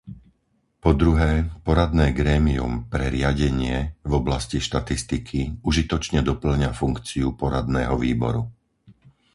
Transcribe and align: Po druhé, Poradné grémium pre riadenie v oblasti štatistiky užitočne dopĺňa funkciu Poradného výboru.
Po 0.83 0.91
druhé, 1.01 1.31
Poradné 1.67 2.07
grémium 2.19 2.73
pre 2.93 3.05
riadenie 3.17 3.77
v 4.01 4.11
oblasti 4.21 4.57
štatistiky 4.67 5.41
užitočne 5.69 6.19
dopĺňa 6.29 6.69
funkciu 6.81 7.27
Poradného 7.41 7.93
výboru. 8.05 8.41